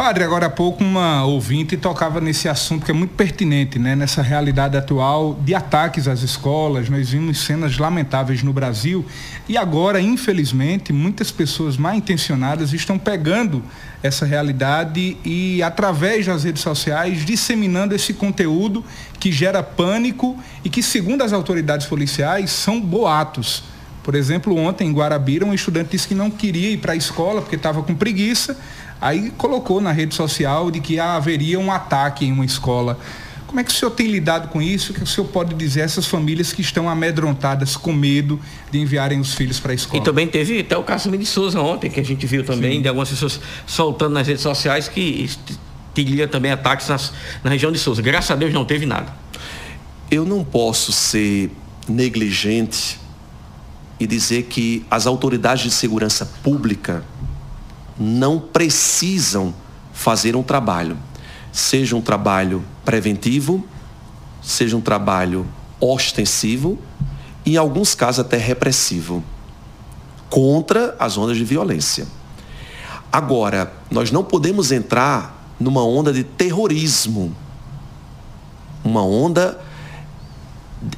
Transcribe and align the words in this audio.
Padre, 0.00 0.24
agora 0.24 0.46
há 0.46 0.50
pouco 0.50 0.82
uma 0.82 1.26
ouvinte 1.26 1.76
tocava 1.76 2.22
nesse 2.22 2.48
assunto 2.48 2.86
que 2.86 2.90
é 2.90 2.94
muito 2.94 3.10
pertinente, 3.10 3.78
né? 3.78 3.94
Nessa 3.94 4.22
realidade 4.22 4.74
atual 4.74 5.38
de 5.44 5.54
ataques 5.54 6.08
às 6.08 6.22
escolas, 6.22 6.88
nós 6.88 7.10
vimos 7.10 7.44
cenas 7.44 7.76
lamentáveis 7.76 8.42
no 8.42 8.50
Brasil 8.50 9.04
e 9.46 9.58
agora, 9.58 10.00
infelizmente, 10.00 10.90
muitas 10.90 11.30
pessoas 11.30 11.76
mal 11.76 11.94
intencionadas 11.94 12.72
estão 12.72 12.98
pegando 12.98 13.62
essa 14.02 14.24
realidade 14.24 15.18
e 15.22 15.62
através 15.62 16.24
das 16.24 16.44
redes 16.44 16.62
sociais 16.62 17.22
disseminando 17.26 17.94
esse 17.94 18.14
conteúdo 18.14 18.82
que 19.18 19.30
gera 19.30 19.62
pânico 19.62 20.34
e 20.64 20.70
que, 20.70 20.82
segundo 20.82 21.22
as 21.22 21.34
autoridades 21.34 21.86
policiais, 21.86 22.50
são 22.50 22.80
boatos. 22.80 23.64
Por 24.02 24.14
exemplo, 24.14 24.56
ontem 24.56 24.88
em 24.88 24.92
Guarabira, 24.94 25.44
um 25.44 25.52
estudante 25.52 25.90
disse 25.90 26.08
que 26.08 26.14
não 26.14 26.30
queria 26.30 26.70
ir 26.70 26.78
para 26.78 26.94
a 26.94 26.96
escola 26.96 27.42
porque 27.42 27.56
estava 27.56 27.82
com 27.82 27.94
preguiça 27.94 28.56
Aí 29.00 29.30
colocou 29.30 29.80
na 29.80 29.92
rede 29.92 30.14
social 30.14 30.70
de 30.70 30.80
que 30.80 31.00
haveria 31.00 31.58
um 31.58 31.72
ataque 31.72 32.26
em 32.26 32.32
uma 32.32 32.44
escola. 32.44 32.98
Como 33.46 33.58
é 33.58 33.64
que 33.64 33.70
o 33.70 33.74
senhor 33.74 33.90
tem 33.90 34.06
lidado 34.06 34.48
com 34.48 34.62
isso? 34.62 34.92
O 34.92 34.94
que 34.94 35.02
o 35.02 35.06
senhor 35.06 35.26
pode 35.26 35.54
dizer 35.54 35.80
a 35.80 35.84
essas 35.84 36.06
famílias 36.06 36.52
que 36.52 36.60
estão 36.60 36.88
amedrontadas 36.88 37.76
com 37.76 37.92
medo 37.92 38.38
de 38.70 38.78
enviarem 38.78 39.18
os 39.18 39.34
filhos 39.34 39.58
para 39.58 39.72
a 39.72 39.74
escola? 39.74 40.00
E 40.00 40.04
também 40.04 40.28
teve 40.28 40.60
até 40.60 40.76
o 40.76 40.84
caso 40.84 41.10
de 41.10 41.26
Souza 41.26 41.60
ontem, 41.60 41.90
que 41.90 41.98
a 41.98 42.04
gente 42.04 42.24
viu 42.26 42.44
também, 42.44 42.74
Sim. 42.74 42.82
de 42.82 42.88
algumas 42.88 43.08
pessoas 43.08 43.40
soltando 43.66 44.12
nas 44.12 44.26
redes 44.26 44.42
sociais 44.42 44.86
que 44.86 45.28
teria 45.92 46.28
também 46.28 46.52
ataques 46.52 46.88
nas, 46.88 47.12
na 47.42 47.50
região 47.50 47.72
de 47.72 47.78
Souza. 47.78 48.00
Graças 48.00 48.30
a 48.30 48.36
Deus 48.36 48.52
não 48.52 48.64
teve 48.64 48.86
nada. 48.86 49.12
Eu 50.08 50.24
não 50.24 50.44
posso 50.44 50.92
ser 50.92 51.50
negligente 51.88 53.00
e 53.98 54.06
dizer 54.06 54.44
que 54.44 54.84
as 54.88 55.06
autoridades 55.06 55.64
de 55.64 55.70
segurança 55.72 56.24
pública 56.42 57.04
não 57.98 58.38
precisam 58.38 59.54
fazer 59.92 60.36
um 60.36 60.42
trabalho, 60.42 60.96
seja 61.52 61.96
um 61.96 62.00
trabalho 62.00 62.64
preventivo, 62.84 63.64
seja 64.42 64.76
um 64.76 64.80
trabalho 64.80 65.46
ostensivo 65.80 66.78
e, 67.44 67.54
em 67.54 67.56
alguns 67.56 67.94
casos, 67.94 68.20
até 68.20 68.36
repressivo, 68.36 69.22
contra 70.28 70.94
as 70.98 71.18
ondas 71.18 71.36
de 71.36 71.44
violência. 71.44 72.06
Agora, 73.12 73.72
nós 73.90 74.10
não 74.10 74.22
podemos 74.22 74.70
entrar 74.70 75.54
numa 75.58 75.84
onda 75.84 76.12
de 76.12 76.22
terrorismo, 76.24 77.34
uma 78.84 79.04
onda 79.04 79.60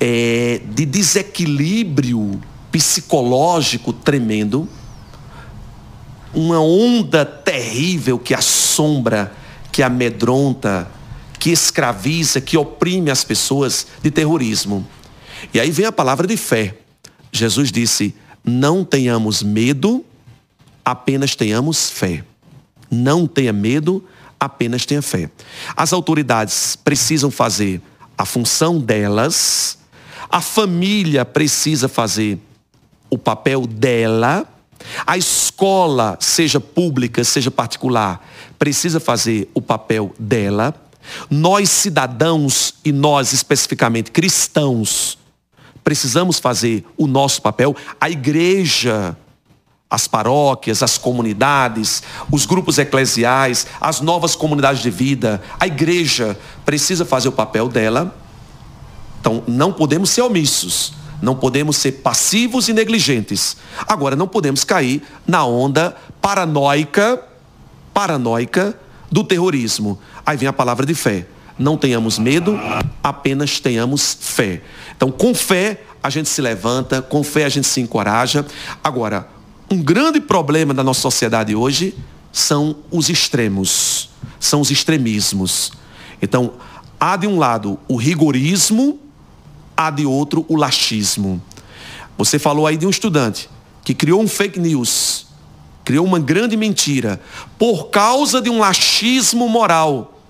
é, 0.00 0.60
de 0.74 0.84
desequilíbrio 0.84 2.40
psicológico 2.72 3.92
tremendo 3.92 4.68
uma 6.32 6.60
onda 6.60 7.24
terrível 7.24 8.18
que 8.18 8.34
assombra, 8.34 9.32
que 9.72 9.82
amedronta, 9.82 10.88
que 11.38 11.50
escraviza, 11.50 12.40
que 12.40 12.56
oprime 12.56 13.10
as 13.10 13.24
pessoas 13.24 13.86
de 14.02 14.10
terrorismo. 14.10 14.86
E 15.52 15.60
aí 15.60 15.70
vem 15.70 15.86
a 15.86 15.92
palavra 15.92 16.26
de 16.26 16.36
fé. 16.36 16.76
Jesus 17.32 17.70
disse: 17.70 18.14
Não 18.44 18.84
tenhamos 18.84 19.42
medo, 19.42 20.04
apenas 20.84 21.34
tenhamos 21.34 21.90
fé. 21.90 22.24
Não 22.90 23.26
tenha 23.26 23.52
medo, 23.52 24.04
apenas 24.40 24.86
tenha 24.86 25.02
fé. 25.02 25.30
As 25.76 25.92
autoridades 25.92 26.76
precisam 26.76 27.30
fazer 27.30 27.80
a 28.16 28.24
função 28.24 28.80
delas, 28.80 29.78
a 30.28 30.40
família 30.40 31.24
precisa 31.24 31.88
fazer 31.88 32.38
o 33.08 33.16
papel 33.16 33.66
dela 33.66 34.46
a 35.06 35.16
escola, 35.58 36.16
seja 36.20 36.60
pública, 36.60 37.24
seja 37.24 37.50
particular, 37.50 38.24
precisa 38.56 39.00
fazer 39.00 39.50
o 39.52 39.60
papel 39.60 40.14
dela. 40.16 40.72
Nós, 41.28 41.68
cidadãos, 41.68 42.74
e 42.84 42.92
nós 42.92 43.32
especificamente 43.32 44.12
cristãos, 44.12 45.18
precisamos 45.82 46.38
fazer 46.38 46.86
o 46.96 47.08
nosso 47.08 47.42
papel. 47.42 47.74
A 48.00 48.08
igreja, 48.08 49.16
as 49.90 50.06
paróquias, 50.06 50.80
as 50.80 50.96
comunidades, 50.96 52.04
os 52.30 52.46
grupos 52.46 52.78
eclesiais, 52.78 53.66
as 53.80 54.00
novas 54.00 54.36
comunidades 54.36 54.80
de 54.80 54.90
vida, 54.90 55.42
a 55.58 55.66
igreja 55.66 56.38
precisa 56.64 57.04
fazer 57.04 57.30
o 57.30 57.32
papel 57.32 57.68
dela. 57.68 58.16
Então, 59.18 59.42
não 59.48 59.72
podemos 59.72 60.10
ser 60.10 60.22
omissos. 60.22 60.97
Não 61.20 61.34
podemos 61.34 61.76
ser 61.76 61.92
passivos 61.92 62.68
e 62.68 62.72
negligentes. 62.72 63.56
Agora, 63.86 64.14
não 64.14 64.28
podemos 64.28 64.64
cair 64.64 65.02
na 65.26 65.44
onda 65.44 65.96
paranoica, 66.20 67.20
paranoica 67.92 68.78
do 69.10 69.24
terrorismo. 69.24 69.98
Aí 70.24 70.36
vem 70.36 70.48
a 70.48 70.52
palavra 70.52 70.86
de 70.86 70.94
fé. 70.94 71.26
Não 71.58 71.76
tenhamos 71.76 72.18
medo, 72.18 72.58
apenas 73.02 73.58
tenhamos 73.58 74.16
fé. 74.20 74.62
Então, 74.96 75.10
com 75.10 75.34
fé, 75.34 75.80
a 76.02 76.08
gente 76.08 76.28
se 76.28 76.40
levanta, 76.40 77.02
com 77.02 77.24
fé 77.24 77.44
a 77.44 77.48
gente 77.48 77.66
se 77.66 77.80
encoraja. 77.80 78.46
Agora, 78.82 79.28
um 79.70 79.82
grande 79.82 80.20
problema 80.20 80.72
da 80.72 80.84
nossa 80.84 81.00
sociedade 81.00 81.54
hoje 81.54 81.94
são 82.32 82.76
os 82.90 83.08
extremos, 83.08 84.08
são 84.38 84.60
os 84.60 84.70
extremismos. 84.70 85.72
Então, 86.22 86.52
há 86.98 87.16
de 87.16 87.26
um 87.26 87.38
lado 87.38 87.78
o 87.88 87.96
rigorismo, 87.96 88.98
há 89.78 89.90
de 89.90 90.04
outro 90.04 90.44
o 90.48 90.56
laxismo. 90.56 91.40
Você 92.18 92.36
falou 92.36 92.66
aí 92.66 92.76
de 92.76 92.84
um 92.84 92.90
estudante 92.90 93.48
que 93.84 93.94
criou 93.94 94.20
um 94.20 94.26
fake 94.26 94.58
news, 94.58 95.28
criou 95.84 96.04
uma 96.04 96.18
grande 96.18 96.56
mentira, 96.56 97.20
por 97.56 97.90
causa 97.90 98.42
de 98.42 98.50
um 98.50 98.58
laxismo 98.58 99.48
moral. 99.48 100.20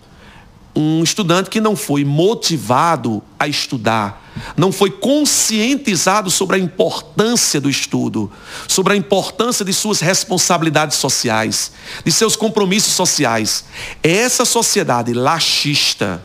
Um 0.77 1.03
estudante 1.03 1.49
que 1.51 1.61
não 1.61 1.75
foi 1.75 2.05
motivado 2.05 3.21
a 3.37 3.49
estudar, 3.49 4.23
não 4.57 4.71
foi 4.71 4.91
conscientizado 4.91 6.31
sobre 6.31 6.57
a 6.57 6.59
importância 6.59 7.61
do 7.61 7.69
estudo, 7.69 8.31
sobre 8.69 8.93
a 8.93 8.97
importância 8.97 9.65
de 9.65 9.73
suas 9.73 9.99
responsabilidades 9.99 10.99
sociais, 10.99 11.73
de 12.05 12.13
seus 12.13 12.37
compromissos 12.37 12.93
sociais. 12.93 13.65
Essa 14.03 14.45
sociedade 14.45 15.13
laxista, 15.13 16.23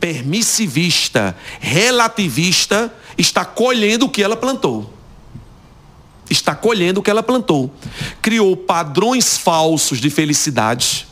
permissivista, 0.00 1.36
relativista, 1.60 2.92
está 3.16 3.44
colhendo 3.44 4.06
o 4.06 4.08
que 4.08 4.22
ela 4.22 4.36
plantou. 4.36 4.92
Está 6.28 6.54
colhendo 6.54 7.00
o 7.00 7.02
que 7.02 7.10
ela 7.10 7.22
plantou. 7.22 7.72
Criou 8.20 8.56
padrões 8.56 9.36
falsos 9.36 10.00
de 10.00 10.08
felicidade. 10.08 11.06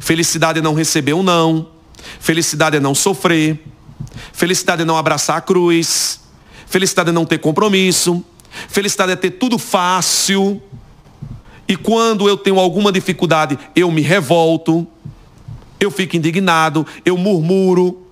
Felicidade 0.00 0.58
é 0.58 0.62
não 0.62 0.74
receber 0.74 1.12
um 1.12 1.22
não. 1.22 1.68
Felicidade 2.18 2.76
é 2.76 2.80
não 2.80 2.94
sofrer. 2.94 3.62
Felicidade 4.32 4.82
é 4.82 4.84
não 4.84 4.96
abraçar 4.96 5.36
a 5.36 5.40
cruz. 5.40 6.20
Felicidade 6.66 7.10
é 7.10 7.12
não 7.12 7.26
ter 7.26 7.38
compromisso. 7.38 8.24
Felicidade 8.68 9.12
é 9.12 9.16
ter 9.16 9.32
tudo 9.32 9.58
fácil. 9.58 10.62
E 11.66 11.76
quando 11.76 12.28
eu 12.28 12.36
tenho 12.36 12.58
alguma 12.58 12.90
dificuldade, 12.90 13.58
eu 13.76 13.90
me 13.92 14.00
revolto, 14.00 14.86
eu 15.80 15.90
fico 15.90 16.16
indignado, 16.16 16.86
eu 17.04 17.16
murmuro, 17.16 18.02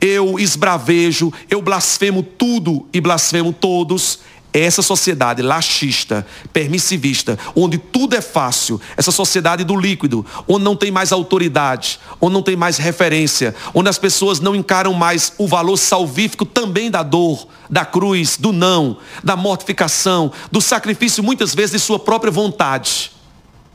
eu 0.00 0.38
esbravejo, 0.38 1.32
eu 1.48 1.62
blasfemo 1.62 2.22
tudo 2.22 2.86
e 2.92 3.00
blasfemo 3.00 3.52
todos. 3.52 4.20
Essa 4.50 4.80
sociedade 4.80 5.42
laxista, 5.42 6.26
permissivista, 6.54 7.38
onde 7.54 7.76
tudo 7.76 8.16
é 8.16 8.20
fácil, 8.22 8.80
essa 8.96 9.12
sociedade 9.12 9.62
do 9.62 9.76
líquido, 9.76 10.24
onde 10.48 10.64
não 10.64 10.74
tem 10.74 10.90
mais 10.90 11.12
autoridade, 11.12 12.00
onde 12.18 12.32
não 12.32 12.42
tem 12.42 12.56
mais 12.56 12.78
referência, 12.78 13.54
onde 13.74 13.90
as 13.90 13.98
pessoas 13.98 14.40
não 14.40 14.56
encaram 14.56 14.94
mais 14.94 15.34
o 15.36 15.46
valor 15.46 15.76
salvífico 15.76 16.46
também 16.46 16.90
da 16.90 17.02
dor, 17.02 17.46
da 17.68 17.84
cruz, 17.84 18.38
do 18.38 18.50
não, 18.50 18.96
da 19.22 19.36
mortificação, 19.36 20.32
do 20.50 20.62
sacrifício 20.62 21.22
muitas 21.22 21.54
vezes 21.54 21.72
de 21.72 21.78
sua 21.78 21.98
própria 21.98 22.32
vontade 22.32 23.17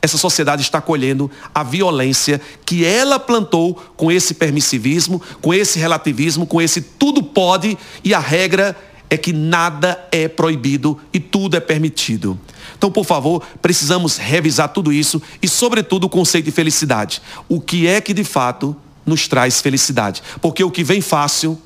essa 0.03 0.17
sociedade 0.17 0.61
está 0.61 0.81
colhendo 0.81 1.31
a 1.55 1.63
violência 1.63 2.41
que 2.65 2.83
ela 2.83 3.17
plantou 3.17 3.73
com 3.95 4.11
esse 4.11 4.33
permissivismo, 4.33 5.21
com 5.41 5.53
esse 5.53 5.79
relativismo, 5.79 6.45
com 6.45 6.61
esse 6.61 6.81
tudo 6.81 7.23
pode 7.23 7.77
e 8.03 8.13
a 8.13 8.19
regra 8.19 8.75
é 9.09 9.15
que 9.15 9.31
nada 9.31 10.05
é 10.11 10.27
proibido 10.27 10.99
e 11.13 11.21
tudo 11.21 11.55
é 11.55 11.61
permitido. 11.61 12.37
Então, 12.77 12.91
por 12.91 13.05
favor, 13.05 13.41
precisamos 13.61 14.17
revisar 14.17 14.67
tudo 14.73 14.91
isso 14.91 15.21
e, 15.41 15.47
sobretudo, 15.47 16.03
o 16.03 16.09
conceito 16.09 16.45
de 16.45 16.51
felicidade. 16.51 17.21
O 17.47 17.61
que 17.61 17.87
é 17.87 18.01
que 18.01 18.13
de 18.13 18.25
fato 18.25 18.75
nos 19.05 19.25
traz 19.29 19.61
felicidade? 19.61 20.21
Porque 20.41 20.65
o 20.65 20.71
que 20.71 20.83
vem 20.83 20.99
fácil 20.99 21.57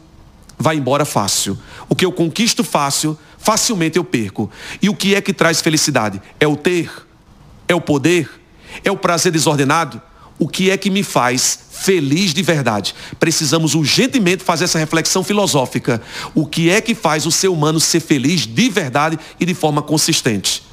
vai 0.59 0.75
embora 0.75 1.05
fácil. 1.05 1.57
O 1.89 1.95
que 1.95 2.05
eu 2.05 2.11
conquisto 2.11 2.63
fácil, 2.63 3.17
facilmente 3.39 3.97
eu 3.97 4.03
perco. 4.03 4.47
E 4.79 4.89
o 4.89 4.95
que 4.95 5.15
é 5.15 5.21
que 5.21 5.33
traz 5.33 5.59
felicidade? 5.59 6.21
É 6.39 6.45
o 6.45 6.55
ter 6.55 7.06
é 7.67 7.75
o 7.75 7.81
poder? 7.81 8.29
É 8.83 8.91
o 8.91 8.97
prazer 8.97 9.31
desordenado? 9.31 10.01
O 10.39 10.47
que 10.47 10.69
é 10.69 10.77
que 10.77 10.89
me 10.89 11.01
faz 11.03 11.59
feliz 11.71 12.33
de 12.33 12.43
verdade? 12.43 12.93
Precisamos 13.19 13.73
urgentemente 13.73 14.43
fazer 14.43 14.65
essa 14.65 14.77
reflexão 14.77 15.23
filosófica. 15.23 16.01
O 16.35 16.45
que 16.45 16.69
é 16.69 16.79
que 16.79 16.93
faz 16.93 17.25
o 17.25 17.31
ser 17.31 17.47
humano 17.47 17.79
ser 17.79 17.99
feliz 17.99 18.45
de 18.45 18.69
verdade 18.69 19.17
e 19.39 19.45
de 19.45 19.55
forma 19.55 19.81
consistente? 19.81 20.63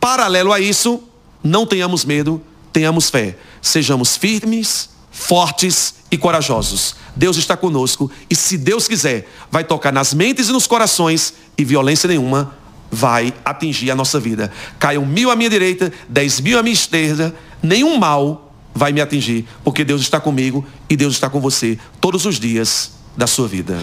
Paralelo 0.00 0.52
a 0.52 0.58
isso, 0.58 1.02
não 1.42 1.64
tenhamos 1.64 2.04
medo, 2.04 2.42
tenhamos 2.72 3.10
fé, 3.10 3.36
sejamos 3.62 4.16
firmes, 4.16 4.90
fortes 5.10 5.94
e 6.10 6.18
corajosos. 6.18 6.96
Deus 7.14 7.36
está 7.36 7.56
conosco 7.56 8.10
e, 8.28 8.34
se 8.34 8.56
Deus 8.56 8.88
quiser, 8.88 9.28
vai 9.50 9.62
tocar 9.62 9.92
nas 9.92 10.14
mentes 10.14 10.48
e 10.48 10.52
nos 10.52 10.66
corações 10.66 11.34
e 11.56 11.64
violência 11.64 12.08
nenhuma 12.08 12.59
vai 12.90 13.32
atingir 13.44 13.90
a 13.90 13.94
nossa 13.94 14.18
vida. 14.18 14.50
Caiam 14.78 15.06
mil 15.06 15.30
à 15.30 15.36
minha 15.36 15.50
direita, 15.50 15.92
dez 16.08 16.40
mil 16.40 16.58
à 16.58 16.62
minha 16.62 16.74
esquerda, 16.74 17.34
nenhum 17.62 17.98
mal 17.98 18.52
vai 18.74 18.92
me 18.92 19.00
atingir, 19.00 19.46
porque 19.64 19.84
Deus 19.84 20.00
está 20.00 20.20
comigo 20.20 20.64
e 20.88 20.96
Deus 20.96 21.14
está 21.14 21.28
com 21.28 21.40
você 21.40 21.78
todos 22.00 22.24
os 22.24 22.38
dias 22.38 22.92
da 23.16 23.26
sua 23.26 23.46
vida. 23.46 23.76